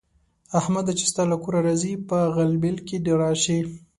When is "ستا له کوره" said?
1.11-1.59